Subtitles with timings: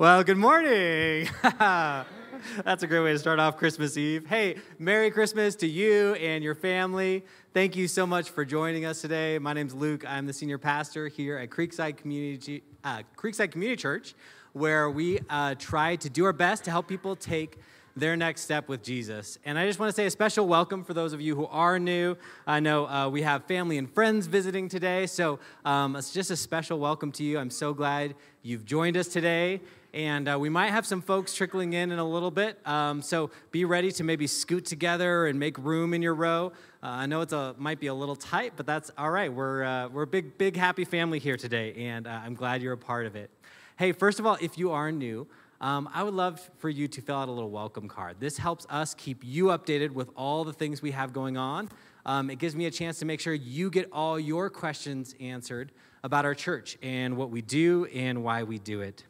[0.00, 1.28] Well, good morning.
[1.58, 4.24] That's a great way to start off Christmas Eve.
[4.24, 7.22] Hey, Merry Christmas to you and your family.
[7.52, 9.38] Thank you so much for joining us today.
[9.38, 10.08] My name's Luke.
[10.08, 14.14] I'm the senior pastor here at Creekside Community, uh, Creekside Community Church,
[14.54, 17.58] where we uh, try to do our best to help people take
[17.94, 19.38] their next step with Jesus.
[19.44, 21.78] And I just want to say a special welcome for those of you who are
[21.78, 22.16] new.
[22.46, 26.36] I know uh, we have family and friends visiting today, so um, it's just a
[26.36, 27.38] special welcome to you.
[27.38, 29.60] I'm so glad you've joined us today.
[29.92, 32.64] And uh, we might have some folks trickling in in a little bit.
[32.66, 36.52] Um, so be ready to maybe scoot together and make room in your row.
[36.82, 39.32] Uh, I know it might be a little tight, but that's all right.
[39.32, 42.72] We're, uh, we're a big, big, happy family here today, and uh, I'm glad you're
[42.72, 43.30] a part of it.
[43.76, 45.26] Hey, first of all, if you are new,
[45.60, 48.16] um, I would love for you to fill out a little welcome card.
[48.18, 51.68] This helps us keep you updated with all the things we have going on.
[52.06, 55.72] Um, it gives me a chance to make sure you get all your questions answered
[56.02, 59.04] about our church and what we do and why we do it.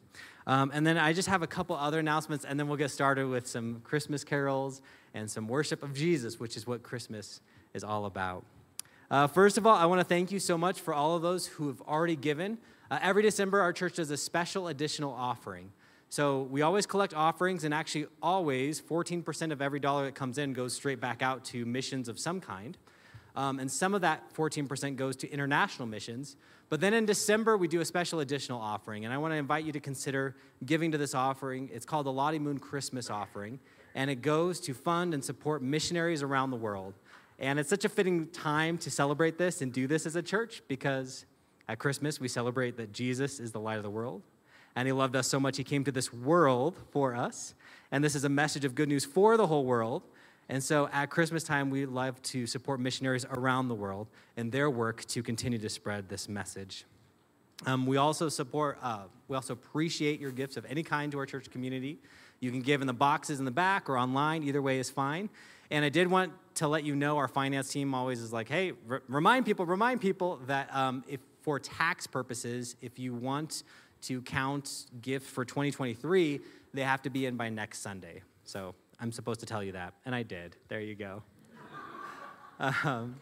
[0.47, 3.27] Um, and then I just have a couple other announcements, and then we'll get started
[3.27, 4.81] with some Christmas carols
[5.13, 7.41] and some worship of Jesus, which is what Christmas
[7.73, 8.43] is all about.
[9.09, 11.45] Uh, first of all, I want to thank you so much for all of those
[11.45, 12.57] who have already given.
[12.89, 15.71] Uh, every December, our church does a special additional offering.
[16.09, 20.53] So we always collect offerings, and actually, always 14% of every dollar that comes in
[20.53, 22.77] goes straight back out to missions of some kind.
[23.35, 26.35] Um, and some of that 14% goes to international missions.
[26.71, 29.03] But then in December, we do a special additional offering.
[29.03, 31.69] And I want to invite you to consider giving to this offering.
[31.73, 33.59] It's called the Lottie Moon Christmas Offering.
[33.93, 36.93] And it goes to fund and support missionaries around the world.
[37.39, 40.63] And it's such a fitting time to celebrate this and do this as a church
[40.69, 41.25] because
[41.67, 44.21] at Christmas, we celebrate that Jesus is the light of the world
[44.77, 47.53] and he loved us so much he came to this world for us.
[47.91, 50.03] And this is a message of good news for the whole world.
[50.51, 54.69] And so at Christmas time, we love to support missionaries around the world in their
[54.69, 56.83] work to continue to spread this message.
[57.65, 61.25] Um, we also support, uh, we also appreciate your gifts of any kind to our
[61.25, 61.99] church community.
[62.41, 65.29] You can give in the boxes in the back or online, either way is fine.
[65.69, 68.73] And I did want to let you know our finance team always is like, hey,
[69.07, 73.63] remind people, remind people that um, if for tax purposes, if you want
[74.01, 76.41] to count gifts for 2023,
[76.73, 78.21] they have to be in by next Sunday.
[78.43, 80.55] So I'm supposed to tell you that, and I did.
[80.67, 81.23] There you go.
[82.59, 83.15] um,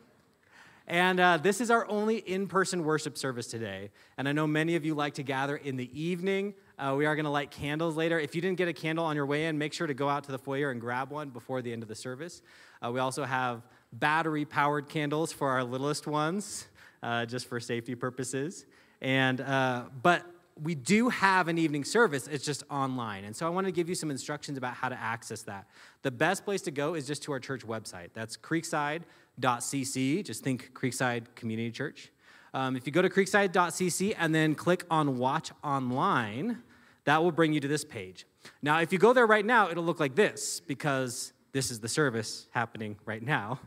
[0.87, 3.89] and uh, this is our only in person worship service today.
[4.17, 6.53] And I know many of you like to gather in the evening.
[6.77, 8.19] Uh, we are going to light candles later.
[8.19, 10.25] If you didn't get a candle on your way in, make sure to go out
[10.25, 12.41] to the foyer and grab one before the end of the service.
[12.83, 13.61] Uh, we also have
[13.93, 16.67] battery powered candles for our littlest ones,
[17.03, 18.65] uh, just for safety purposes.
[18.99, 20.25] And, uh, but
[20.61, 23.23] we do have an evening service, it's just online.
[23.23, 25.67] And so I want to give you some instructions about how to access that.
[26.01, 28.09] The best place to go is just to our church website.
[28.13, 30.25] That's creekside.cc.
[30.25, 32.11] Just think Creekside Community Church.
[32.53, 36.57] Um, if you go to creekside.cc and then click on Watch Online,
[37.05, 38.25] that will bring you to this page.
[38.61, 41.87] Now, if you go there right now, it'll look like this because this is the
[41.87, 43.59] service happening right now.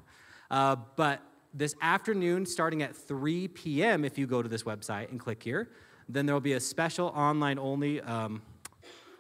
[0.50, 1.20] Uh, but
[1.54, 5.70] this afternoon, starting at 3 p.m., if you go to this website and click here,
[6.08, 8.42] then there will be a special online only um,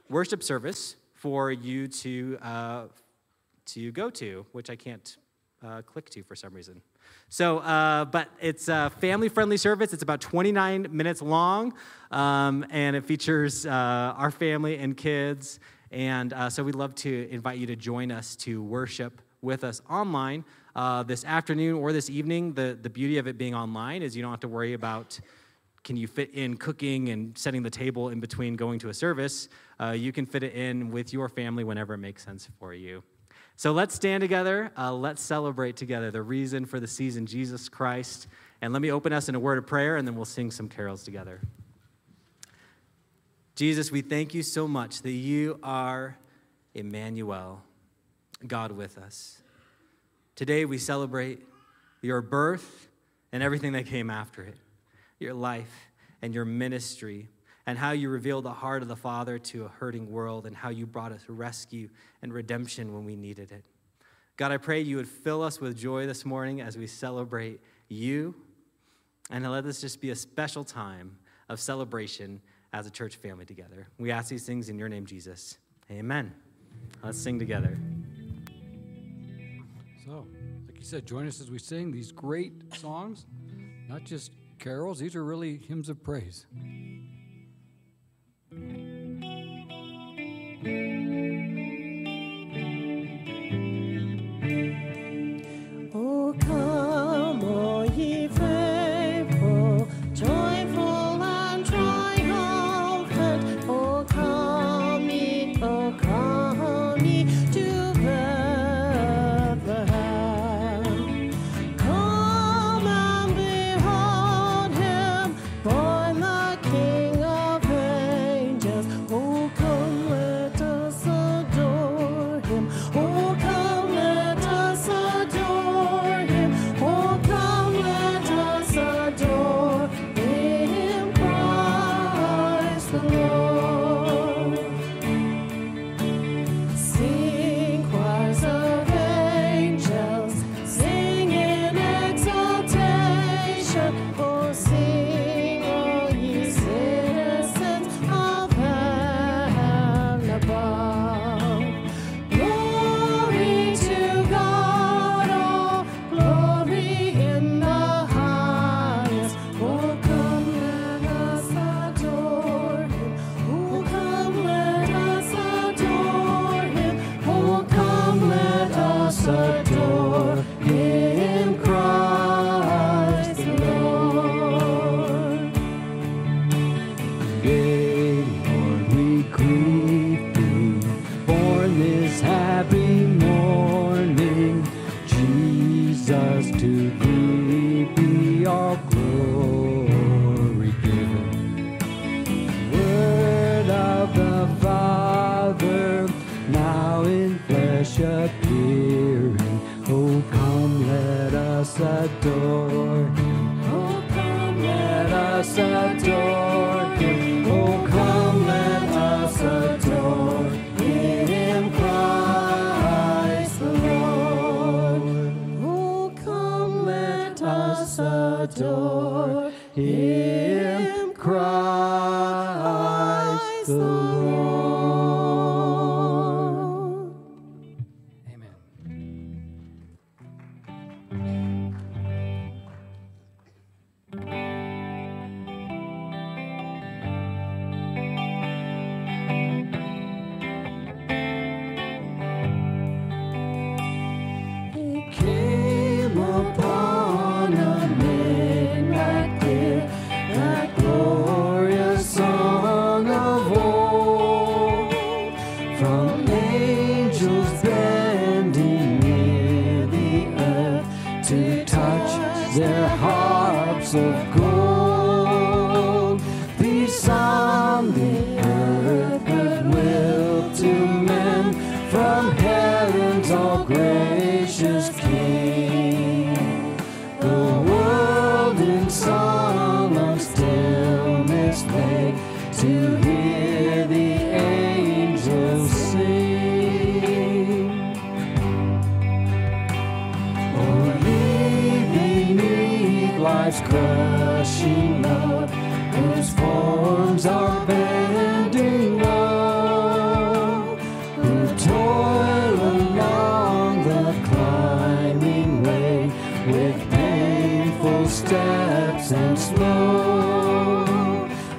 [0.08, 2.82] worship service for you to, uh,
[3.66, 5.16] to go to, which I can't
[5.64, 6.82] uh, click to for some reason.
[7.28, 9.92] So, uh, but it's a family friendly service.
[9.92, 11.74] It's about 29 minutes long,
[12.10, 15.60] um, and it features uh, our family and kids.
[15.90, 19.82] And uh, so we'd love to invite you to join us to worship with us
[19.90, 20.44] online
[20.74, 22.54] uh, this afternoon or this evening.
[22.54, 25.18] The, the beauty of it being online is you don't have to worry about
[25.84, 29.48] can you fit in cooking and setting the table in between going to a service?
[29.80, 33.02] Uh, you can fit it in with your family whenever it makes sense for you.
[33.56, 34.70] So let's stand together.
[34.78, 38.28] Uh, let's celebrate together the reason for the season, Jesus Christ.
[38.60, 40.68] And let me open us in a word of prayer, and then we'll sing some
[40.68, 41.40] carols together.
[43.56, 46.16] Jesus, we thank you so much that you are
[46.74, 47.62] Emmanuel,
[48.46, 49.42] God with us.
[50.36, 51.44] Today we celebrate
[52.00, 52.88] your birth
[53.32, 54.56] and everything that came after it
[55.22, 55.90] your life
[56.20, 57.28] and your ministry
[57.66, 60.68] and how you revealed the heart of the Father to a hurting world and how
[60.68, 61.88] you brought us rescue
[62.20, 63.64] and redemption when we needed it.
[64.36, 68.34] God, I pray you would fill us with joy this morning as we celebrate you.
[69.30, 72.40] And let this just be a special time of celebration
[72.72, 73.88] as a church family together.
[73.98, 75.58] We ask these things in your name, Jesus.
[75.90, 76.32] Amen.
[77.04, 77.78] Let's sing together.
[80.04, 80.26] So,
[80.66, 83.26] like you said, join us as we sing these great songs,
[83.88, 84.32] not just
[84.62, 86.46] carols, these are really hymns of praise.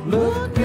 [0.06, 0.63] Look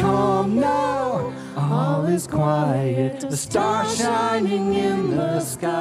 [0.00, 5.76] calm now, all is quiet, a star shining in the sky.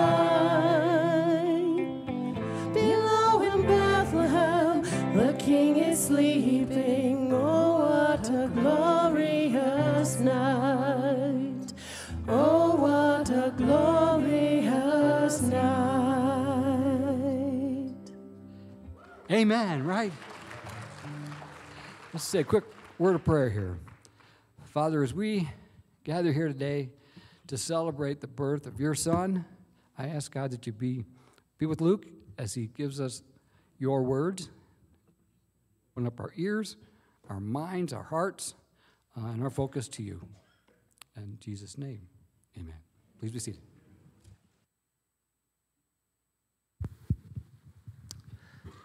[2.73, 4.81] Below in Bethlehem,
[5.15, 7.31] the king is sleeping.
[7.31, 11.73] Oh, what a glorious night!
[12.27, 15.59] Oh, what a glorious night!
[19.31, 20.11] Amen, right?
[22.13, 22.65] Let's say a quick
[22.97, 23.77] word of prayer here.
[24.79, 25.49] Father, as we
[26.05, 26.87] gather here today
[27.47, 29.43] to celebrate the birth of your son,
[29.97, 31.03] I ask God that you be,
[31.57, 32.05] be with Luke
[32.37, 33.21] as he gives us
[33.77, 34.49] your words.
[35.91, 36.77] Open up our ears,
[37.27, 38.53] our minds, our hearts,
[39.17, 40.25] uh, and our focus to you.
[41.17, 42.07] In Jesus' name,
[42.57, 42.79] amen.
[43.19, 43.61] Please be seated.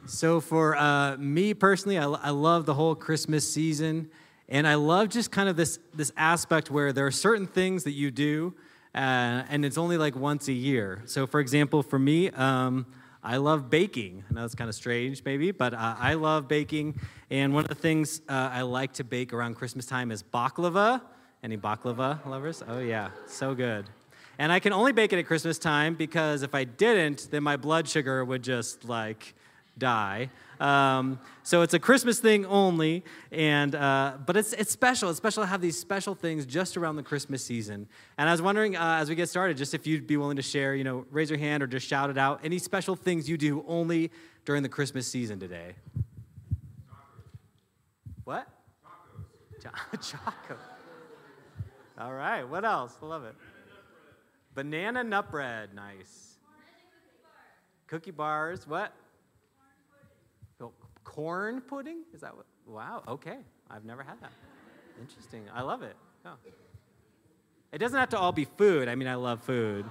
[0.06, 4.10] So, for uh, me personally, I, I love the whole Christmas season.
[4.48, 7.92] And I love just kind of this, this aspect where there are certain things that
[7.92, 8.54] you do,
[8.94, 11.02] uh, and it's only like once a year.
[11.06, 12.86] So, for example, for me, um,
[13.22, 14.22] I love baking.
[14.28, 17.00] I know it's kind of strange, maybe, but uh, I love baking.
[17.30, 21.00] And one of the things uh, I like to bake around Christmas time is baklava.
[21.42, 22.62] Any baklava lovers?
[22.68, 23.86] Oh, yeah, so good.
[24.38, 27.56] And I can only bake it at Christmas time because if I didn't, then my
[27.56, 29.34] blood sugar would just like
[29.76, 30.30] die.
[30.60, 35.10] Um, so it's a Christmas thing only, and uh, but it's it's special.
[35.10, 37.88] It's special to have these special things just around the Christmas season.
[38.16, 40.42] And I was wondering, uh, as we get started, just if you'd be willing to
[40.42, 42.40] share, you know, raise your hand or just shout it out.
[42.44, 44.10] Any special things you do only
[44.44, 45.74] during the Christmas season today?
[48.24, 48.46] What?
[49.60, 50.10] Tacos.
[50.10, 50.58] Choco.
[51.98, 52.44] All right.
[52.44, 52.96] What else?
[53.02, 53.34] I love it.
[54.54, 55.74] Banana nut bread.
[55.74, 56.38] Nice.
[57.86, 58.66] Cookie bars.
[58.66, 58.92] What?
[61.04, 62.02] Corn pudding?
[62.12, 62.46] Is that what?
[62.66, 63.38] Wow, okay.
[63.70, 64.32] I've never had that.
[65.00, 65.44] Interesting.
[65.54, 65.96] I love it.
[66.24, 66.34] Oh.
[67.72, 68.88] It doesn't have to all be food.
[68.88, 69.84] I mean, I love food,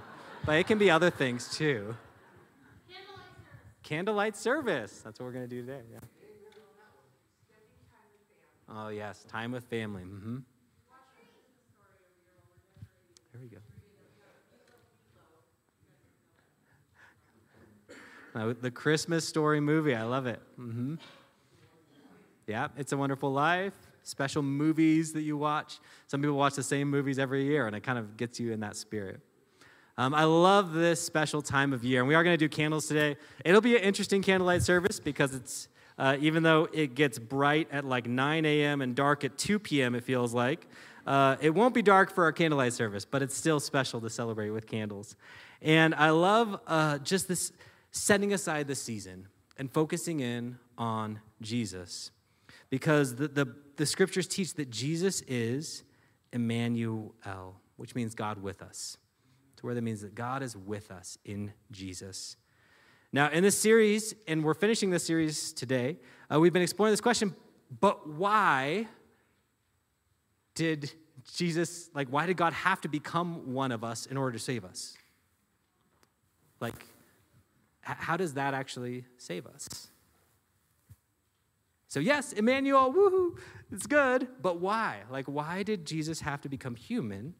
[0.44, 1.94] but it can be other things too.
[3.82, 5.02] Candlelight service.
[5.04, 5.82] That's what we're going to do today.
[5.92, 5.98] Yeah.
[8.68, 9.24] Oh, yes.
[9.28, 10.04] Time with family.
[10.04, 10.38] Mm-hmm.
[13.32, 13.58] There we go.
[18.34, 19.94] The Christmas Story movie.
[19.94, 20.40] I love it.
[20.58, 20.96] Mm-hmm.
[22.46, 23.72] Yeah, It's a Wonderful Life.
[24.02, 25.78] Special movies that you watch.
[26.08, 28.60] Some people watch the same movies every year, and it kind of gets you in
[28.60, 29.20] that spirit.
[29.96, 32.86] Um, I love this special time of year, and we are going to do candles
[32.86, 33.16] today.
[33.44, 37.84] It'll be an interesting candlelight service because it's uh, even though it gets bright at
[37.84, 38.82] like 9 a.m.
[38.82, 39.94] and dark at 2 p.m.
[39.94, 40.66] It feels like
[41.06, 44.50] uh, it won't be dark for our candlelight service, but it's still special to celebrate
[44.50, 45.14] with candles.
[45.62, 47.52] And I love uh, just this
[47.94, 52.10] setting aside the season and focusing in on Jesus.
[52.68, 55.84] Because the, the, the scriptures teach that Jesus is
[56.32, 57.14] Emmanuel,
[57.76, 58.98] which means God with us.
[59.52, 62.36] It's where that means that God is with us in Jesus.
[63.12, 65.98] Now, in this series, and we're finishing this series today,
[66.32, 67.32] uh, we've been exploring this question,
[67.80, 68.88] but why
[70.56, 70.90] did
[71.32, 74.64] Jesus, like, why did God have to become one of us in order to save
[74.64, 74.96] us?
[76.58, 76.84] Like,
[77.84, 79.88] how does that actually save us?
[81.88, 83.38] So, yes, Emmanuel, woohoo,
[83.70, 85.02] it's good, but why?
[85.10, 87.34] Like, why did Jesus have to become human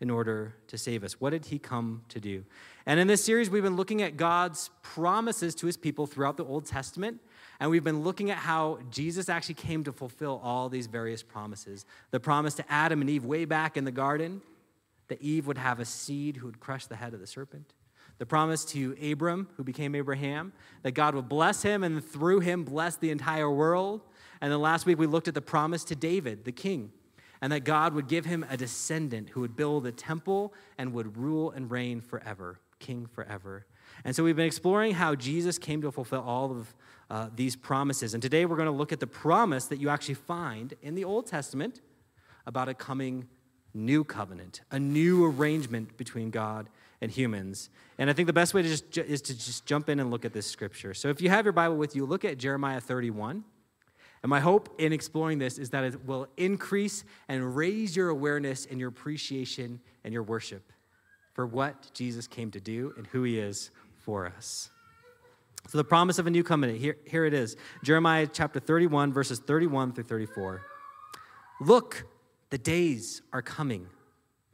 [0.00, 1.20] in order to save us?
[1.20, 2.44] What did he come to do?
[2.86, 6.44] And in this series, we've been looking at God's promises to his people throughout the
[6.44, 7.20] Old Testament,
[7.60, 11.84] and we've been looking at how Jesus actually came to fulfill all these various promises.
[12.10, 14.42] The promise to Adam and Eve way back in the garden
[15.06, 17.72] that Eve would have a seed who would crush the head of the serpent
[18.22, 20.52] the promise to Abram, who became Abraham,
[20.84, 24.00] that God would bless him and through him bless the entire world.
[24.40, 26.92] And then last week we looked at the promise to David, the king,
[27.40, 31.16] and that God would give him a descendant who would build a temple and would
[31.16, 33.66] rule and reign forever, king forever.
[34.04, 36.74] And so we've been exploring how Jesus came to fulfill all of
[37.10, 38.14] uh, these promises.
[38.14, 41.02] And today we're going to look at the promise that you actually find in the
[41.02, 41.80] Old Testament
[42.46, 43.26] about a coming
[43.74, 46.68] new covenant, a new arrangement between God
[47.02, 47.68] and humans.
[47.98, 50.24] And I think the best way to just is to just jump in and look
[50.24, 50.94] at this scripture.
[50.94, 53.44] So if you have your Bible with you, look at Jeremiah 31.
[54.22, 58.66] And my hope in exploring this is that it will increase and raise your awareness
[58.70, 60.72] and your appreciation and your worship
[61.34, 64.70] for what Jesus came to do and who he is for us.
[65.68, 69.40] So, the promise of a new covenant, here, here it is Jeremiah chapter 31, verses
[69.40, 70.62] 31 through 34.
[71.60, 72.04] Look,
[72.50, 73.88] the days are coming.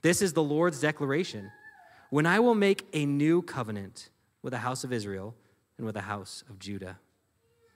[0.01, 1.51] This is the Lord's declaration
[2.11, 4.09] when I will make a new covenant
[4.43, 5.35] with the house of Israel
[5.77, 6.99] and with the house of Judah.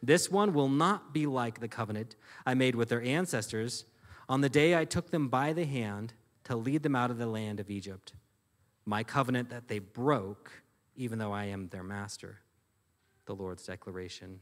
[0.03, 3.85] This one will not be like the covenant I made with their ancestors
[4.29, 6.15] on the day I took them by the hand
[6.45, 8.15] to lead them out of the land of Egypt.
[8.85, 10.63] My covenant that they broke
[10.97, 12.39] even though I am their master.
[13.27, 14.41] The Lord's declaration.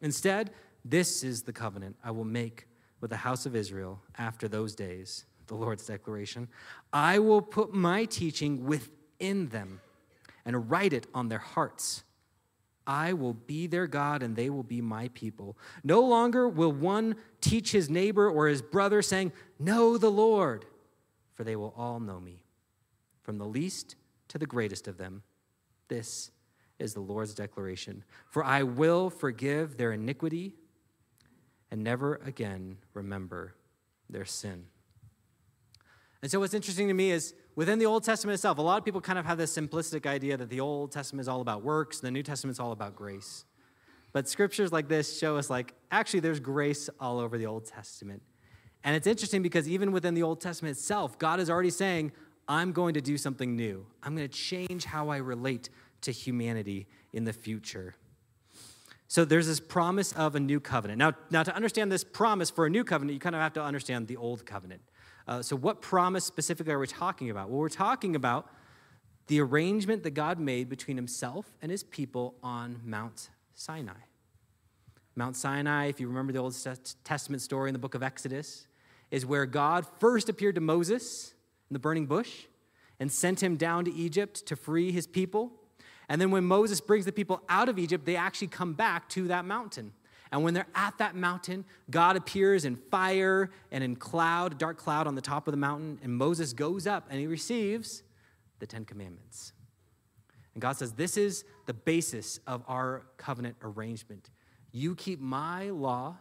[0.00, 0.50] Instead,
[0.84, 2.66] this is the covenant I will make
[3.00, 5.24] with the house of Israel after those days.
[5.46, 6.48] The Lord's declaration.
[6.92, 9.80] I will put my teaching within them
[10.44, 12.04] and write it on their hearts.
[12.86, 15.56] I will be their God and they will be my people.
[15.82, 20.66] No longer will one teach his neighbor or his brother, saying, Know the Lord,
[21.32, 22.44] for they will all know me,
[23.22, 23.96] from the least
[24.28, 25.22] to the greatest of them.
[25.88, 26.30] This
[26.78, 28.04] is the Lord's declaration.
[28.28, 30.54] For I will forgive their iniquity
[31.70, 33.54] and never again remember
[34.10, 34.66] their sin.
[36.20, 38.84] And so, what's interesting to me is within the Old Testament itself, a lot of
[38.84, 42.00] people kind of have this simplistic idea that the Old Testament is all about works,
[42.00, 43.44] the New Testament is all about grace.
[44.12, 48.22] But scriptures like this show us, like, actually, there's grace all over the Old Testament.
[48.84, 52.12] And it's interesting because even within the Old Testament itself, God is already saying,
[52.46, 53.86] I'm going to do something new.
[54.02, 55.70] I'm going to change how I relate
[56.02, 57.94] to humanity in the future.
[59.08, 60.98] So there's this promise of a new covenant.
[60.98, 63.62] Now, now to understand this promise for a new covenant, you kind of have to
[63.62, 64.82] understand the old covenant.
[65.26, 67.48] Uh, so, what promise specifically are we talking about?
[67.48, 68.50] Well, we're talking about
[69.26, 73.92] the arrangement that God made between himself and his people on Mount Sinai.
[75.16, 76.56] Mount Sinai, if you remember the Old
[77.04, 78.66] Testament story in the book of Exodus,
[79.10, 81.34] is where God first appeared to Moses
[81.70, 82.46] in the burning bush
[83.00, 85.52] and sent him down to Egypt to free his people.
[86.08, 89.28] And then when Moses brings the people out of Egypt, they actually come back to
[89.28, 89.92] that mountain.
[90.34, 95.06] And when they're at that mountain, God appears in fire and in cloud, dark cloud
[95.06, 98.02] on the top of the mountain, and Moses goes up and he receives
[98.58, 99.52] the 10 commandments.
[100.52, 104.30] And God says, This is the basis of our covenant arrangement.
[104.72, 106.16] You keep my law,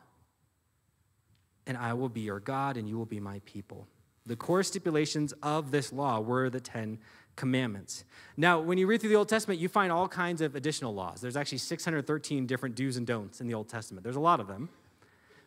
[1.66, 3.88] and I will be your God, and you will be my people.
[4.28, 7.00] The core stipulations of this law were the Ten
[7.36, 8.04] Commandments.
[8.38, 11.22] Now, when you read through the Old Testament, you find all kinds of additional laws.
[11.22, 14.04] There's actually 613 different do's and don'ts in the Old Testament.
[14.04, 14.70] There's a lot of them.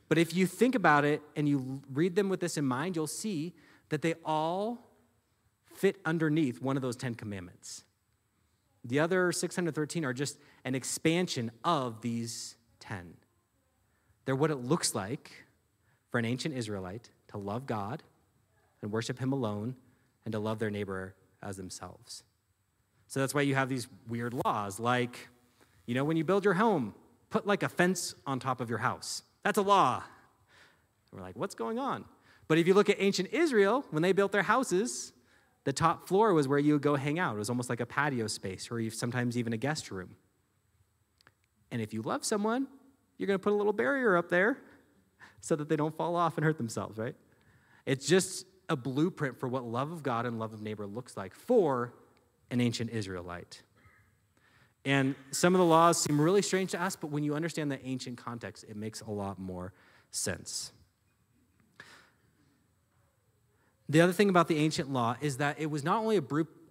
[0.09, 3.07] But if you think about it and you read them with this in mind, you'll
[3.07, 3.55] see
[3.89, 4.79] that they all
[5.75, 7.85] fit underneath one of those 10 commandments.
[8.85, 13.15] The other 613 are just an expansion of these 10.
[14.25, 15.31] They're what it looks like
[16.11, 18.03] for an ancient Israelite to love God
[18.81, 19.77] and worship Him alone
[20.25, 21.15] and to love their neighbor
[21.47, 22.25] as themselves.
[23.07, 25.29] So that's why you have these weird laws, like,
[25.87, 26.95] you know, when you build your home,
[27.31, 29.23] put like a fence on top of your house.
[29.45, 30.03] That's a law.
[31.13, 32.05] We're like, what's going on?
[32.49, 35.13] But if you look at ancient Israel, when they built their houses,
[35.65, 37.37] the top floor was where you would go hang out.
[37.37, 40.17] It was almost like a patio space, or sometimes even a guest room.
[41.71, 42.67] And if you love someone,
[43.19, 44.59] you're going to put a little barrier up there
[45.41, 47.15] so that they don't fall off and hurt themselves, right?
[47.85, 51.35] It's just a blueprint for what love of God and love of neighbor looks like
[51.35, 51.93] for
[52.51, 53.63] an ancient Israelite.
[54.85, 57.85] And some of the laws seem really strange to us, but when you understand the
[57.85, 59.73] ancient context, it makes a lot more
[60.11, 60.73] sense.
[63.89, 66.23] The other thing about the ancient law is that it was not only a,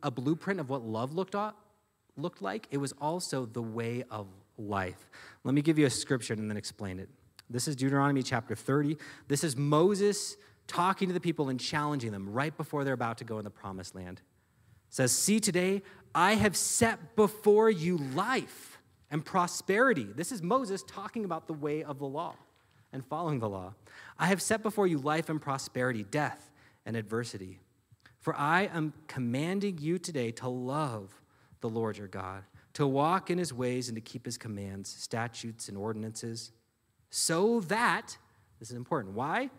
[0.03, 1.55] a blueprint of what love looked, at,
[2.17, 4.27] looked like, it was also the way of
[4.57, 5.09] life.
[5.43, 7.09] Let me give you a scripture and then explain it.
[7.49, 8.97] This is Deuteronomy chapter 30.
[9.27, 13.23] This is Moses talking to the people and challenging them right before they're about to
[13.23, 14.21] go in the promised land.
[14.89, 15.81] It says, See, today
[16.13, 18.79] I have set before you life
[19.11, 20.07] and prosperity.
[20.15, 22.35] This is Moses talking about the way of the law
[22.91, 23.73] and following the law.
[24.17, 26.51] I have set before you life and prosperity, death
[26.85, 27.59] and adversity.
[28.19, 31.13] For I am commanding you today to love
[31.61, 35.69] the Lord your God, to walk in his ways and to keep his commands, statutes,
[35.69, 36.51] and ordinances,
[37.09, 38.17] so that,
[38.59, 39.49] this is important, why?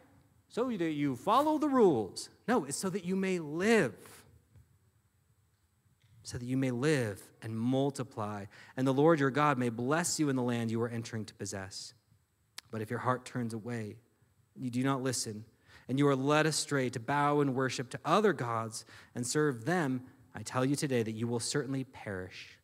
[0.48, 2.30] So that you follow the rules.
[2.48, 3.94] No, it's so that you may live.
[6.22, 10.28] So that you may live and multiply, and the Lord your God may bless you
[10.28, 11.94] in the land you are entering to possess.
[12.70, 13.96] But if your heart turns away,
[14.56, 15.44] you do not listen,
[15.88, 20.02] and you are led astray to bow and worship to other gods and serve them,
[20.34, 22.58] I tell you today that you will certainly perish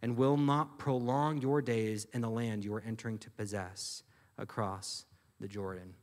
[0.00, 4.04] and will not prolong your days in the land you are entering to possess
[4.38, 5.06] across
[5.40, 5.94] the Jordan.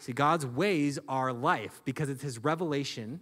[0.00, 3.20] See, God's ways are life because it's his revelation.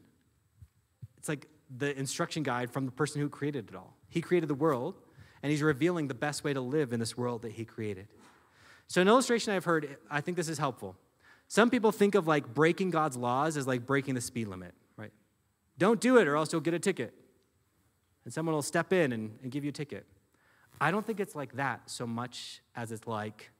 [1.18, 3.96] It's like the instruction guide from the person who created it all.
[4.08, 4.94] He created the world,
[5.42, 8.08] and he's revealing the best way to live in this world that he created.
[8.88, 10.96] So, an illustration I've heard, I think this is helpful.
[11.48, 15.12] Some people think of like breaking God's laws as like breaking the speed limit, right?
[15.78, 17.14] Don't do it or else you'll get a ticket.
[18.24, 20.06] And someone will step in and, and give you a ticket.
[20.80, 23.50] I don't think it's like that so much as it's like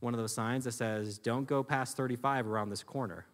[0.00, 3.26] one of those signs that says, don't go past 35 around this corner.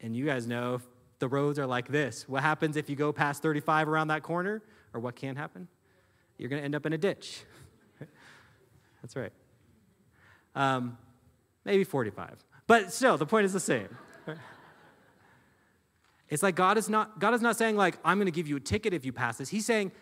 [0.00, 0.80] And you guys know
[1.18, 2.28] the roads are like this.
[2.28, 4.62] What happens if you go past 35 around that corner?
[4.94, 5.68] Or what can happen?
[6.38, 7.42] You're going to end up in a ditch.
[9.02, 9.32] That's right.
[10.54, 10.96] Um,
[11.64, 12.44] maybe 45.
[12.66, 13.88] But still, the point is the same.
[16.28, 18.56] It's like God is not God is not saying like I'm going to give you
[18.56, 19.48] a ticket if you pass this.
[19.48, 19.92] He's saying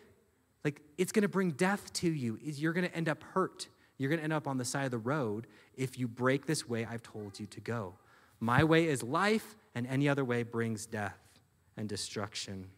[0.65, 2.39] like it's going to bring death to you.
[2.43, 3.69] You're going to end up hurt.
[3.99, 6.69] You're going to end up on the side of the road if you break this
[6.69, 7.95] way I've told you to go.
[8.41, 11.19] My way is life and any other way brings death
[11.77, 12.69] and destruction.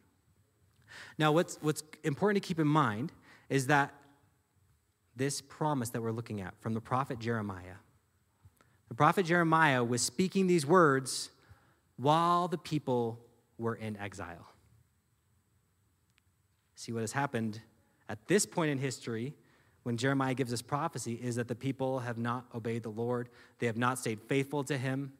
[1.18, 3.12] Now what's what's important to keep in mind
[3.48, 3.92] is that
[5.14, 7.76] this promise that we're looking at from the prophet Jeremiah.
[8.88, 11.31] The prophet Jeremiah was speaking these words
[11.96, 13.18] while the people
[13.59, 14.46] were in exile.
[16.74, 17.61] See, what has happened
[18.09, 19.35] at this point in history,
[19.87, 23.29] when Jeremiah gives this prophecy, is that the people have not obeyed the Lord.
[23.61, 25.12] They have not stayed faithful to him.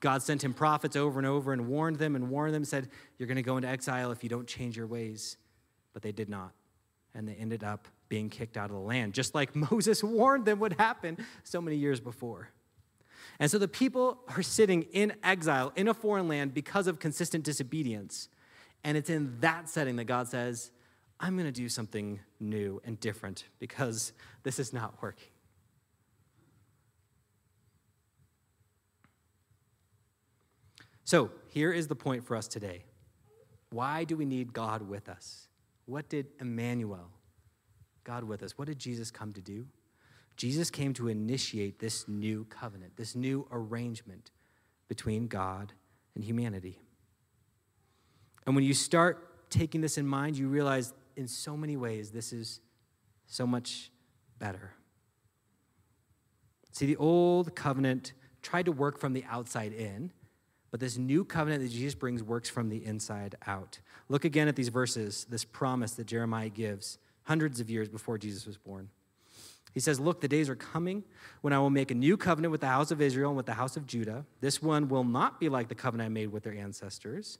[0.00, 3.28] God sent him prophets over and over and warned them and warned them, said, You're
[3.28, 5.36] going to go into exile if you don't change your ways.
[5.92, 6.50] But they did not.
[7.14, 10.58] And they ended up being kicked out of the land, just like Moses warned them
[10.58, 12.48] would happen so many years before.
[13.38, 17.44] And so the people are sitting in exile in a foreign land because of consistent
[17.44, 18.28] disobedience.
[18.82, 20.72] And it's in that setting that God says,
[21.20, 24.12] I'm going to do something new and different because
[24.44, 25.28] this is not working.
[31.04, 32.84] So here is the point for us today.
[33.70, 35.48] Why do we need God with us?
[35.86, 37.08] What did Emmanuel,
[38.04, 39.66] God with us, what did Jesus come to do?
[40.36, 44.30] Jesus came to initiate this new covenant, this new arrangement
[44.86, 45.72] between God
[46.14, 46.78] and humanity.
[48.46, 52.32] And when you start taking this in mind, you realize in so many ways this
[52.32, 52.60] is
[53.26, 53.90] so much
[54.38, 54.72] better.
[56.72, 60.12] See, the old covenant tried to work from the outside in,
[60.70, 63.80] but this new covenant that Jesus brings works from the inside out.
[64.08, 68.46] Look again at these verses, this promise that Jeremiah gives hundreds of years before Jesus
[68.46, 68.88] was born.
[69.74, 71.04] He says, Look, the days are coming
[71.40, 73.54] when I will make a new covenant with the house of Israel and with the
[73.54, 74.24] house of Judah.
[74.40, 77.38] This one will not be like the covenant I made with their ancestors,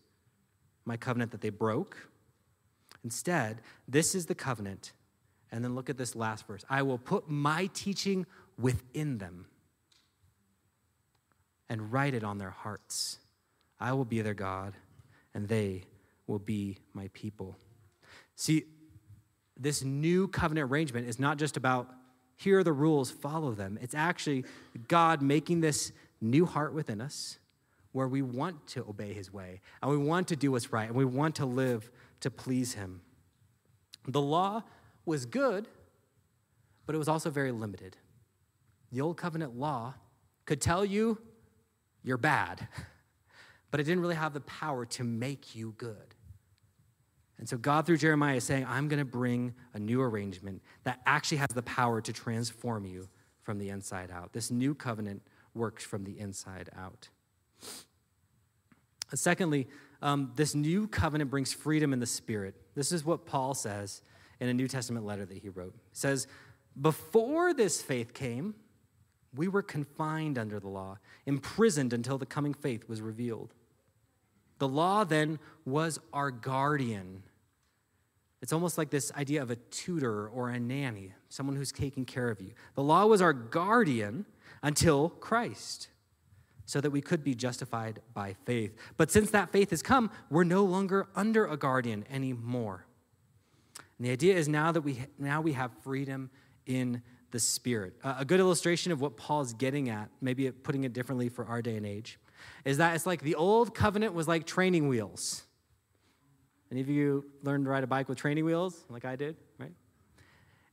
[0.84, 2.08] my covenant that they broke.
[3.04, 4.92] Instead, this is the covenant.
[5.50, 8.26] And then look at this last verse I will put my teaching
[8.58, 9.46] within them
[11.68, 13.18] and write it on their hearts.
[13.80, 14.74] I will be their God,
[15.34, 15.84] and they
[16.26, 17.56] will be my people.
[18.34, 18.64] See,
[19.56, 21.88] this new covenant arrangement is not just about
[22.36, 23.78] here are the rules, follow them.
[23.82, 24.44] It's actually
[24.86, 27.38] God making this new heart within us
[27.92, 30.94] where we want to obey his way and we want to do what's right and
[30.94, 33.00] we want to live to please him.
[34.06, 34.62] The law
[35.04, 35.68] was good,
[36.86, 37.96] but it was also very limited.
[38.92, 39.94] The old covenant law
[40.46, 41.18] could tell you
[42.02, 42.68] you're bad,
[43.70, 46.14] but it didn't really have the power to make you good.
[47.38, 51.00] And so God, through Jeremiah, is saying, I'm going to bring a new arrangement that
[51.06, 53.08] actually has the power to transform you
[53.42, 54.32] from the inside out.
[54.32, 55.22] This new covenant
[55.54, 57.08] works from the inside out.
[59.14, 59.68] Secondly,
[60.00, 62.54] um, this new covenant brings freedom in the spirit.
[62.74, 64.02] This is what Paul says
[64.40, 65.74] in a New Testament letter that he wrote.
[65.74, 66.26] He says,
[66.80, 68.54] Before this faith came,
[69.34, 73.54] we were confined under the law, imprisoned until the coming faith was revealed.
[74.58, 77.22] The law then was our guardian.
[78.40, 82.30] It's almost like this idea of a tutor or a nanny, someone who's taking care
[82.30, 82.52] of you.
[82.74, 84.26] The law was our guardian
[84.62, 85.88] until Christ,
[86.68, 88.76] so that we could be justified by faith.
[88.98, 92.84] But since that faith has come, we're no longer under a guardian anymore.
[93.96, 96.28] And the idea is now that we now we have freedom
[96.66, 97.00] in
[97.30, 97.94] the spirit.
[98.04, 101.62] Uh, a good illustration of what Paul's getting at, maybe putting it differently for our
[101.62, 102.18] day and age,
[102.66, 105.44] is that it's like the old covenant was like training wheels.
[106.70, 109.72] Any of you learned to ride a bike with training wheels, like I did, right?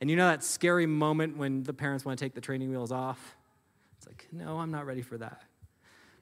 [0.02, 2.92] And you know that scary moment when the parents want to take the training wheels
[2.92, 3.38] off?
[3.98, 5.42] It's like, no, I'm not ready for that.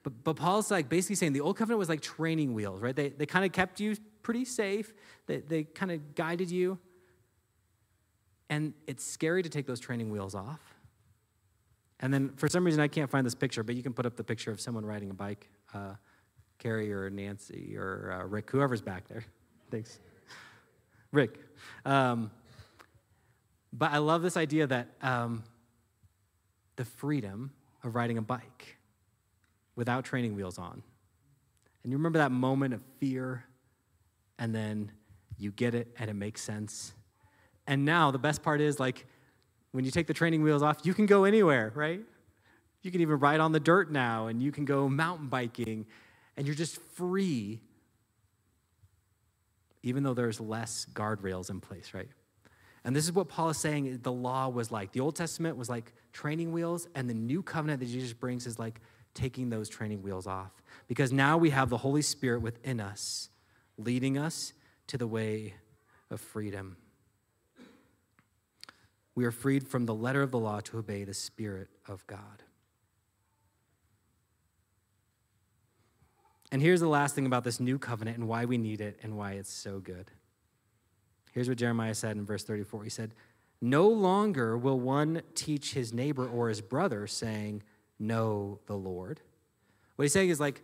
[0.04, 2.94] But, but Paul's like basically saying the old covenant was like training wheels, right?
[2.94, 4.94] They, they kind of kept you pretty safe,
[5.26, 6.78] they, they kind of guided you.
[8.50, 10.60] And it's scary to take those training wheels off.
[12.00, 14.16] And then for some reason, I can't find this picture, but you can put up
[14.16, 15.94] the picture of someone riding a bike, uh,
[16.58, 19.24] Carrie or Nancy or uh, Rick, whoever's back there.
[19.70, 19.98] Thanks.
[21.12, 21.38] Rick.
[21.86, 22.30] Um,
[23.72, 25.44] but I love this idea that um,
[26.76, 28.76] the freedom of riding a bike
[29.76, 30.82] without training wheels on.
[31.82, 33.44] And you remember that moment of fear,
[34.38, 34.90] and then
[35.38, 36.94] you get it and it makes sense.
[37.66, 39.06] And now the best part is like
[39.72, 42.00] when you take the training wheels off, you can go anywhere, right?
[42.82, 45.86] You can even ride on the dirt now and you can go mountain biking
[46.36, 47.60] and you're just free
[49.84, 52.08] even though there's less guardrails in place, right?
[52.84, 54.92] And this is what Paul is saying the law was like.
[54.92, 58.58] The Old Testament was like training wheels, and the new covenant that Jesus brings is
[58.58, 58.80] like
[59.14, 60.62] taking those training wheels off.
[60.88, 63.30] Because now we have the Holy Spirit within us,
[63.78, 64.52] leading us
[64.88, 65.54] to the way
[66.10, 66.76] of freedom.
[69.14, 72.42] We are freed from the letter of the law to obey the Spirit of God.
[76.50, 79.16] And here's the last thing about this new covenant and why we need it and
[79.16, 80.10] why it's so good.
[81.32, 82.84] Here's what Jeremiah said in verse 34.
[82.84, 83.12] He said,
[83.60, 87.64] No longer will one teach his neighbor or his brother, saying,
[87.98, 89.20] Know the Lord.
[89.96, 90.62] What he's saying is like,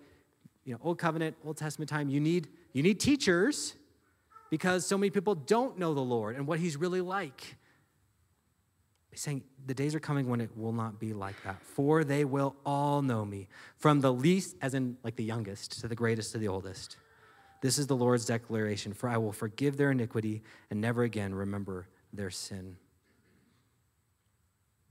[0.64, 3.74] you know, Old Covenant, Old Testament time, you need, you need teachers
[4.50, 7.56] because so many people don't know the Lord and what he's really like.
[9.10, 11.62] He's saying the days are coming when it will not be like that.
[11.62, 15.88] For they will all know me, from the least, as in like the youngest, to
[15.88, 16.96] the greatest to the oldest.
[17.60, 21.88] This is the Lord's declaration For I will forgive their iniquity and never again remember
[22.12, 22.76] their sin.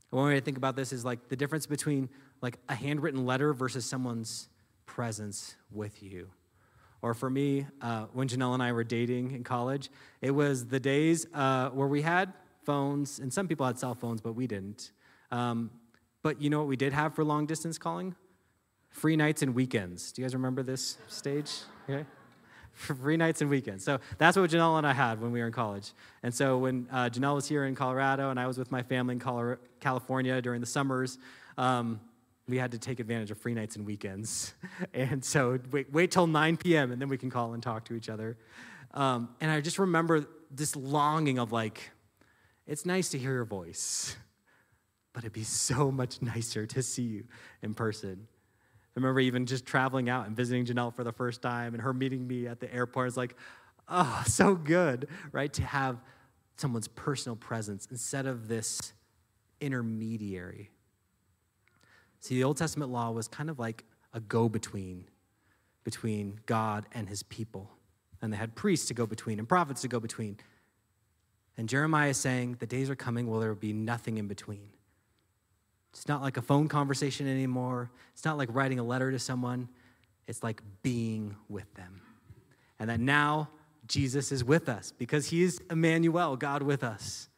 [0.09, 2.09] One way to think about this is like the difference between
[2.41, 4.49] like a handwritten letter versus someone's
[4.85, 6.29] presence with you.
[7.01, 9.89] Or for me, uh, when Janelle and I were dating in college,
[10.21, 14.19] it was the days uh, where we had phones, and some people had cell phones,
[14.19, 14.91] but we didn't.
[15.31, 15.71] Um,
[16.21, 18.15] but you know what we did have for long distance calling?
[18.89, 20.11] Free nights and weekends.
[20.11, 21.51] Do you guys remember this stage?
[21.89, 22.05] Okay
[22.79, 23.83] free nights and weekends.
[23.83, 25.91] So that's what Janelle and I had when we were in college.
[26.23, 29.15] And so when uh, Janelle was here in Colorado and I was with my family
[29.15, 31.17] in California during the summers,
[31.57, 31.99] um,
[32.49, 34.53] we had to take advantage of free nights and weekends.
[34.93, 36.91] and so wait, wait till 9 p.m.
[36.91, 38.37] and then we can call and talk to each other.
[38.93, 41.91] Um, and I just remember this longing of like,
[42.65, 44.15] it's nice to hear your voice,
[45.13, 47.23] but it'd be so much nicer to see you
[47.61, 48.27] in person.
[48.27, 51.93] I remember even just traveling out and visiting Janelle for the first time and her
[51.93, 53.07] meeting me at the airport.
[53.07, 53.35] It's like,
[53.87, 55.53] oh, so good, right?
[55.53, 55.97] To have
[56.57, 58.93] someone's personal presence instead of this
[59.61, 60.69] intermediary.
[62.19, 65.05] See, the Old Testament law was kind of like a go between
[65.83, 67.69] between God and his people.
[68.21, 70.37] And they had priests to go between and prophets to go between.
[71.57, 74.69] And Jeremiah is saying, The days are coming where there will be nothing in between.
[75.91, 77.89] It's not like a phone conversation anymore.
[78.13, 79.69] It's not like writing a letter to someone.
[80.27, 82.01] It's like being with them.
[82.77, 83.49] And that now
[83.87, 87.29] Jesus is with us because he is Emmanuel, God with us.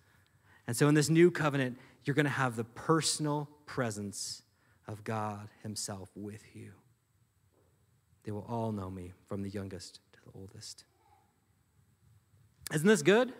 [0.67, 4.43] And so in this new covenant, you're going to have the personal presence
[4.87, 6.71] of God himself with you.
[8.23, 10.83] They will all know me from the youngest to the oldest.
[12.73, 13.33] Isn't this good?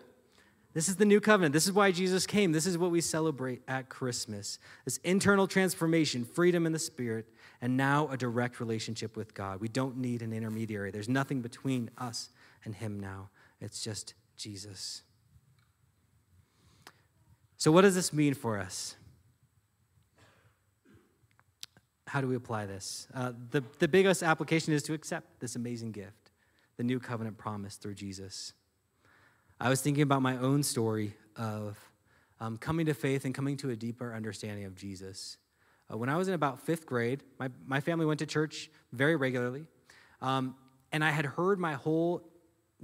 [0.74, 1.52] This is the new covenant.
[1.52, 2.52] This is why Jesus came.
[2.52, 7.26] This is what we celebrate at Christmas this internal transformation, freedom in the Spirit,
[7.60, 9.60] and now a direct relationship with God.
[9.60, 10.90] We don't need an intermediary.
[10.90, 12.30] There's nothing between us
[12.64, 13.28] and Him now,
[13.60, 15.02] it's just Jesus.
[17.58, 18.96] So, what does this mean for us?
[22.12, 23.08] How do we apply this?
[23.14, 26.30] Uh, the, the biggest application is to accept this amazing gift,
[26.76, 28.52] the new covenant promise through Jesus.
[29.58, 31.78] I was thinking about my own story of
[32.38, 35.38] um, coming to faith and coming to a deeper understanding of Jesus.
[35.90, 39.16] Uh, when I was in about fifth grade, my, my family went to church very
[39.16, 39.64] regularly.
[40.20, 40.54] Um,
[40.92, 42.28] and I had heard my whole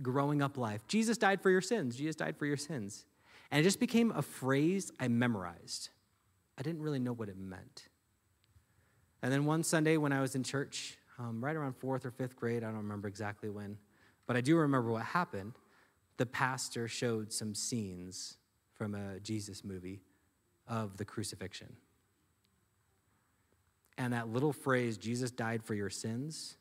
[0.01, 3.05] growing up life Jesus died for your sins, Jesus died for your sins.
[3.51, 5.91] And it just became a phrase I memorized.
[6.57, 7.88] I didn't really know what it meant.
[9.23, 12.37] And then one Sunday when I was in church, um, right around fourth or fifth
[12.37, 13.77] grade, I don't remember exactly when,
[14.27, 15.55] but I do remember what happened
[16.19, 18.37] the pastor showed some scenes
[18.75, 20.03] from a Jesus movie
[20.67, 21.75] of the crucifixion.
[23.97, 26.57] And that little phrase, Jesus died for your sins,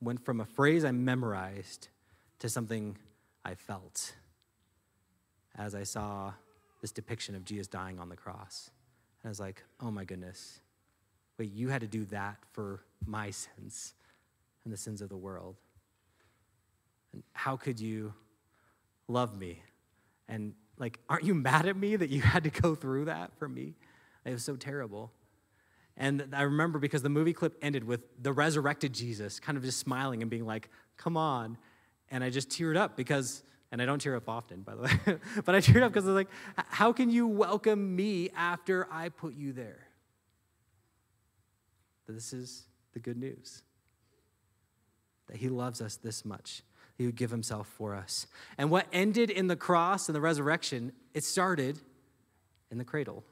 [0.00, 1.88] went from a phrase I memorized
[2.38, 2.96] to something
[3.44, 4.14] I felt
[5.56, 6.32] as I saw
[6.80, 8.70] this depiction of Jesus dying on the cross.
[9.22, 10.60] And I was like, oh my goodness,
[11.38, 13.94] wait, you had to do that for my sins
[14.64, 15.56] and the sins of the world.
[17.12, 18.14] And how could you
[19.12, 19.62] love me.
[20.28, 23.48] And like, aren't you mad at me that you had to go through that for
[23.48, 23.74] me?
[24.24, 25.12] It was so terrible.
[25.96, 29.78] And I remember because the movie clip ended with the resurrected Jesus kind of just
[29.78, 31.58] smiling and being like, come on.
[32.10, 35.18] And I just teared up because, and I don't tear up often, by the way,
[35.44, 36.30] but I teared up because I was like,
[36.68, 39.86] how can you welcome me after I put you there?
[42.08, 43.62] This is the good news
[45.28, 46.62] that he loves us this much
[46.98, 48.26] he would give himself for us.
[48.58, 51.78] And what ended in the cross and the resurrection, it started
[52.70, 53.24] in the cradle.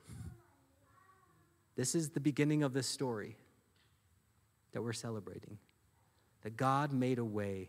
[1.77, 3.37] This is the beginning of this story
[4.73, 5.59] that we're celebrating.
[6.43, 7.69] That God made a way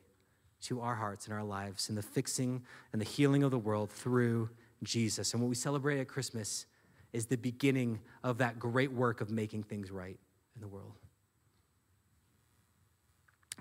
[0.62, 3.92] to our hearts and our lives and the fixing and the healing of the world
[3.92, 4.50] through
[4.84, 5.34] Jesus.
[5.34, 6.66] And what we celebrate at Christmas
[7.12, 10.18] is the beginning of that great work of making things right
[10.62, 10.94] in the world.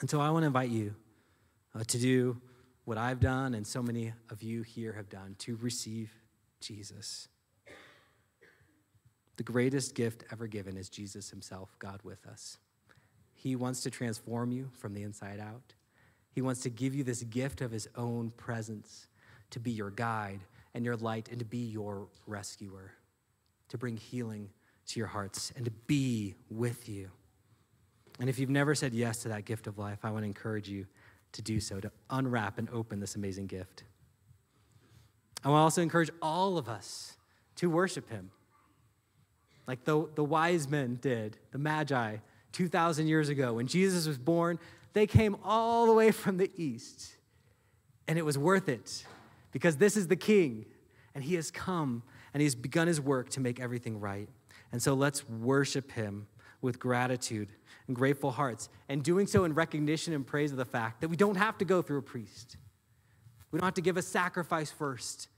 [0.00, 0.94] And so I want to invite you
[1.74, 2.40] uh, to do
[2.84, 6.12] what I've done and so many of you here have done to receive
[6.60, 7.28] Jesus.
[9.36, 12.58] The greatest gift ever given is Jesus Himself, God with us.
[13.32, 15.72] He wants to transform you from the inside out.
[16.32, 19.06] He wants to give you this gift of His own presence
[19.50, 20.40] to be your guide
[20.74, 22.92] and your light and to be your rescuer,
[23.68, 24.50] to bring healing
[24.92, 27.10] to your hearts and to be with you.
[28.18, 30.68] And if you've never said yes to that gift of life, I want to encourage
[30.68, 30.86] you
[31.32, 33.84] to do so, to unwrap and open this amazing gift.
[35.44, 37.16] I want to also encourage all of us
[37.56, 38.30] to worship him.
[39.66, 42.16] Like the, the wise men did, the Magi,
[42.52, 43.54] 2,000 years ago.
[43.54, 44.58] When Jesus was born,
[44.92, 47.16] they came all the way from the east.
[48.08, 49.04] And it was worth it
[49.52, 50.66] because this is the king,
[51.14, 52.02] and he has come
[52.34, 54.28] and he's begun his work to make everything right.
[54.72, 56.26] And so let's worship him
[56.62, 57.52] with gratitude
[57.86, 61.16] and grateful hearts, and doing so in recognition and praise of the fact that we
[61.16, 62.56] don't have to go through a priest.
[63.50, 65.28] We don't have to give a sacrifice first.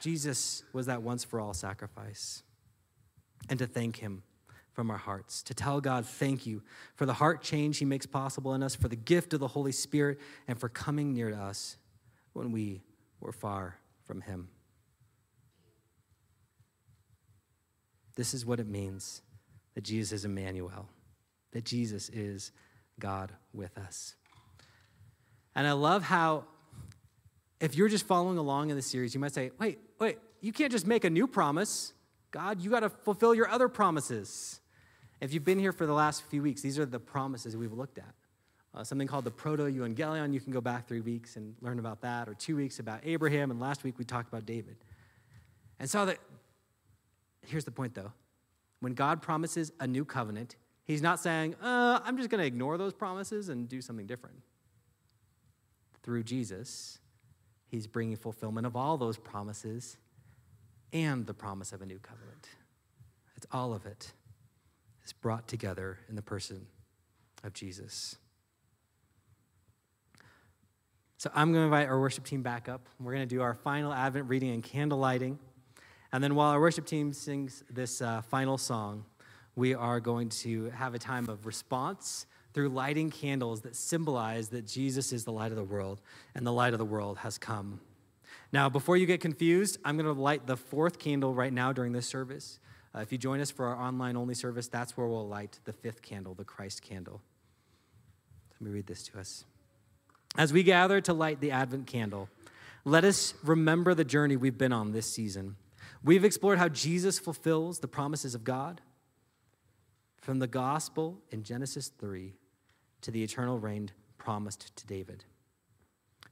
[0.00, 2.42] Jesus was that once for all sacrifice.
[3.50, 4.22] And to thank him
[4.72, 6.62] from our hearts, to tell God, thank you
[6.94, 9.72] for the heart change he makes possible in us, for the gift of the Holy
[9.72, 10.18] Spirit,
[10.48, 11.76] and for coming near to us
[12.32, 12.80] when we
[13.20, 14.48] were far from him.
[18.14, 19.22] This is what it means
[19.74, 20.88] that Jesus is Emmanuel
[21.52, 22.50] that Jesus is
[22.98, 24.16] God with us.
[25.54, 26.44] And I love how,
[27.60, 30.72] if you're just following along in the series, you might say, wait, wait, you can't
[30.72, 31.92] just make a new promise.
[32.30, 34.60] God, you got to fulfill your other promises.
[35.20, 37.98] If you've been here for the last few weeks, these are the promises we've looked
[37.98, 38.14] at.
[38.74, 40.32] Uh, something called the Proto Evangelion.
[40.32, 43.50] You can go back three weeks and learn about that, or two weeks about Abraham,
[43.50, 44.76] and last week we talked about David.
[45.78, 46.18] And so that,
[47.46, 48.12] here's the point though.
[48.80, 52.76] When God promises a new covenant, He's not saying, uh, I'm just going to ignore
[52.76, 54.36] those promises and do something different.
[56.02, 56.98] Through Jesus,
[57.68, 59.96] he's bringing fulfillment of all those promises
[60.92, 62.48] and the promise of a new covenant.
[63.36, 64.12] It's all of it
[65.04, 66.66] is brought together in the person
[67.44, 68.16] of Jesus.
[71.18, 72.88] So I'm going to invite our worship team back up.
[72.98, 75.38] We're going to do our final Advent reading and candle lighting.
[76.12, 79.04] And then while our worship team sings this uh, final song,
[79.56, 84.66] we are going to have a time of response through lighting candles that symbolize that
[84.66, 86.00] Jesus is the light of the world
[86.34, 87.80] and the light of the world has come.
[88.52, 91.92] Now, before you get confused, I'm going to light the fourth candle right now during
[91.92, 92.58] this service.
[92.94, 95.72] Uh, if you join us for our online only service, that's where we'll light the
[95.72, 97.22] fifth candle, the Christ candle.
[98.60, 99.44] Let me read this to us.
[100.36, 102.28] As we gather to light the Advent candle,
[102.84, 105.56] let us remember the journey we've been on this season.
[106.04, 108.80] We've explored how Jesus fulfills the promises of God
[110.20, 112.34] from the gospel in Genesis 3
[113.02, 115.24] to the eternal reign promised to David.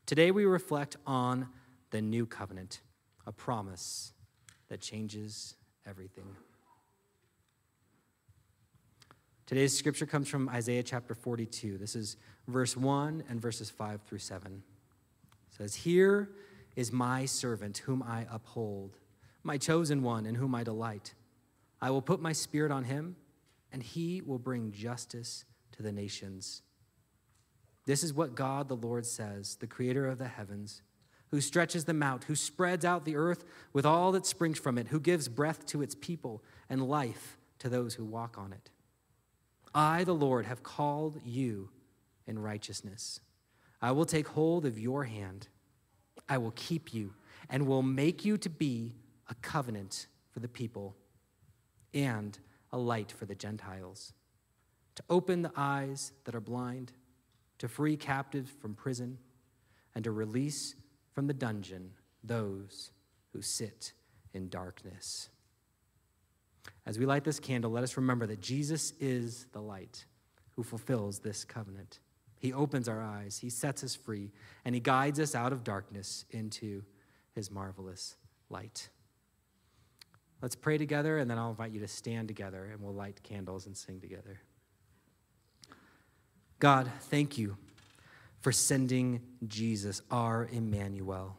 [0.06, 1.48] Today we reflect on
[1.90, 2.80] the new covenant,
[3.26, 4.12] a promise
[4.68, 5.56] that changes
[5.86, 6.36] everything.
[9.46, 11.78] Today's scripture comes from Isaiah chapter 42.
[11.78, 12.16] This is
[12.46, 14.52] verse 1 and verses 5 through 7.
[14.52, 16.30] It says, Here
[16.76, 18.99] is my servant whom I uphold,
[19.42, 21.14] my chosen one in whom I delight.
[21.80, 23.16] I will put my spirit on him
[23.72, 26.62] and he will bring justice to the nations.
[27.86, 30.82] This is what God the Lord says, the creator of the heavens,
[31.30, 34.88] who stretches them out, who spreads out the earth with all that springs from it,
[34.88, 38.70] who gives breath to its people and life to those who walk on it.
[39.74, 41.70] I, the Lord, have called you
[42.26, 43.20] in righteousness.
[43.80, 45.48] I will take hold of your hand.
[46.28, 47.14] I will keep you
[47.48, 48.96] and will make you to be
[49.30, 50.96] a covenant for the people
[51.94, 52.38] and
[52.72, 54.12] a light for the Gentiles,
[54.96, 56.92] to open the eyes that are blind,
[57.58, 59.18] to free captives from prison,
[59.94, 60.74] and to release
[61.12, 62.90] from the dungeon those
[63.32, 63.92] who sit
[64.34, 65.28] in darkness.
[66.86, 70.04] As we light this candle, let us remember that Jesus is the light
[70.56, 72.00] who fulfills this covenant.
[72.38, 74.32] He opens our eyes, He sets us free,
[74.64, 76.82] and He guides us out of darkness into
[77.34, 78.16] His marvelous
[78.48, 78.88] light.
[80.42, 83.66] Let's pray together, and then I'll invite you to stand together and we'll light candles
[83.66, 84.40] and sing together.
[86.58, 87.56] God, thank you
[88.40, 91.36] for sending Jesus, our Emmanuel.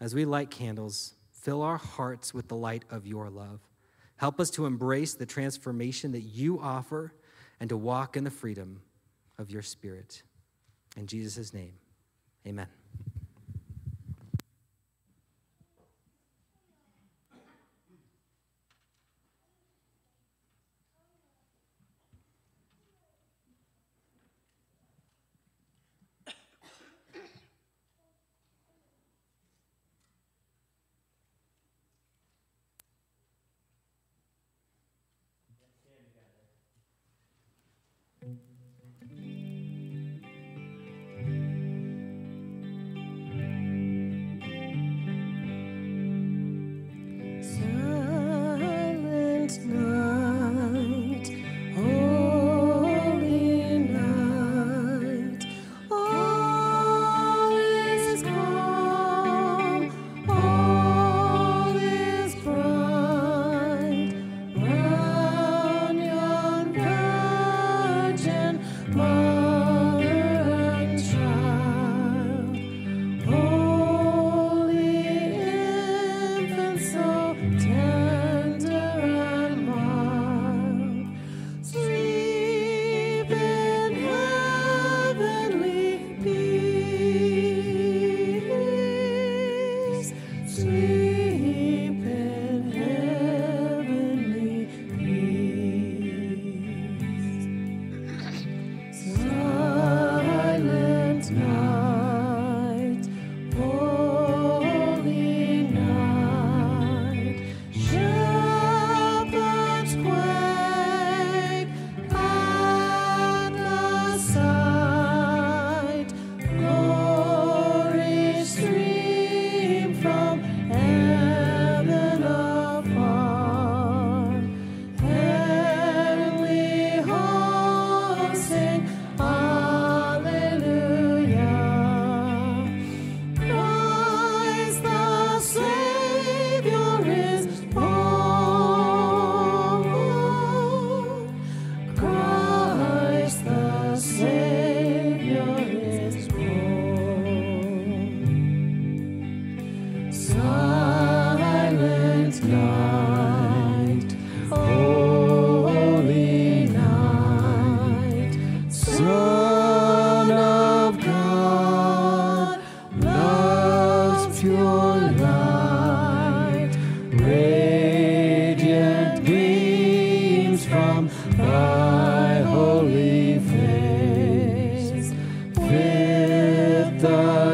[0.00, 3.60] As we light candles, fill our hearts with the light of your love.
[4.16, 7.12] Help us to embrace the transformation that you offer
[7.60, 8.80] and to walk in the freedom
[9.38, 10.22] of your spirit.
[10.96, 11.74] In Jesus' name,
[12.46, 12.68] amen.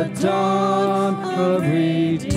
[0.03, 2.32] The dawn of redeeming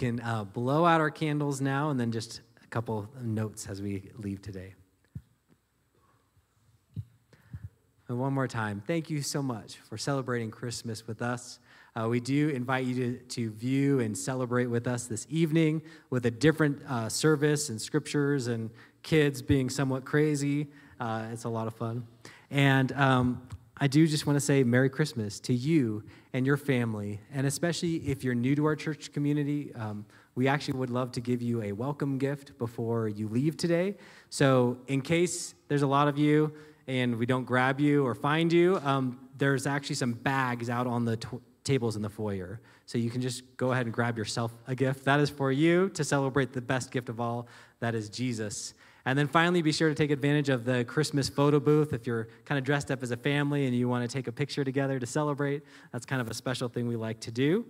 [0.00, 4.10] can uh, blow out our candles now and then just a couple notes as we
[4.16, 4.72] leave today.
[8.08, 11.58] And one more time, thank you so much for celebrating Christmas with us.
[11.94, 16.24] Uh, we do invite you to, to view and celebrate with us this evening with
[16.24, 18.70] a different uh, service and scriptures and
[19.02, 20.68] kids being somewhat crazy.
[20.98, 22.06] Uh, it's a lot of fun.
[22.50, 23.42] And um,
[23.76, 27.96] I do just want to say Merry Christmas to you and your family, and especially
[28.08, 29.74] if you're new to our church community.
[29.74, 33.96] Um, we actually would love to give you a welcome gift before you leave today.
[34.28, 36.52] So, in case there's a lot of you
[36.86, 41.04] and we don't grab you or find you, um, there's actually some bags out on
[41.04, 41.28] the t-
[41.64, 42.60] tables in the foyer.
[42.86, 45.04] So, you can just go ahead and grab yourself a gift.
[45.04, 47.48] That is for you to celebrate the best gift of all
[47.80, 48.74] that is Jesus.
[49.06, 52.28] And then finally, be sure to take advantage of the Christmas photo booth if you're
[52.44, 54.98] kind of dressed up as a family and you want to take a picture together
[54.98, 55.62] to celebrate.
[55.92, 57.64] That's kind of a special thing we like to do.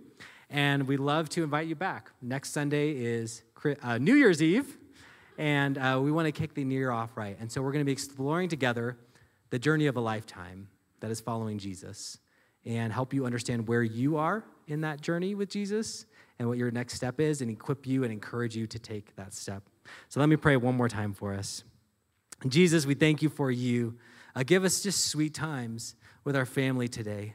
[0.50, 2.10] And we love to invite you back.
[2.20, 3.42] Next Sunday is
[3.82, 4.76] uh, New Year's Eve,
[5.38, 7.36] and uh, we want to kick the new year off right.
[7.38, 8.98] And so we're going to be exploring together
[9.50, 10.68] the journey of a lifetime
[10.98, 12.18] that is following Jesus
[12.64, 16.06] and help you understand where you are in that journey with Jesus
[16.38, 19.32] and what your next step is and equip you and encourage you to take that
[19.32, 19.62] step.
[20.08, 21.64] So let me pray one more time for us.
[22.46, 23.98] Jesus, we thank you for you.
[24.34, 27.34] Uh, give us just sweet times with our family today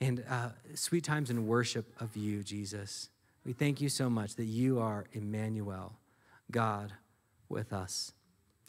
[0.00, 3.08] and uh, sweet times in worship of you, Jesus.
[3.44, 5.94] We thank you so much that you are Emmanuel,
[6.50, 6.92] God
[7.48, 8.12] with us.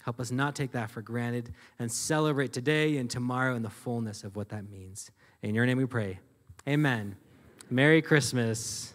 [0.04, 4.24] Help us not take that for granted and celebrate today and tomorrow in the fullness
[4.24, 5.12] of what that means.
[5.42, 6.20] In your name we pray.
[6.68, 7.16] Amen.
[7.70, 8.94] Merry Christmas.